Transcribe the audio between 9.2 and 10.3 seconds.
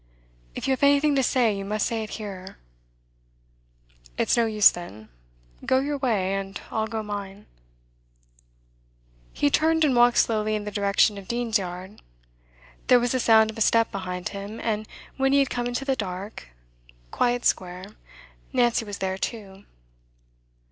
He turned, and walked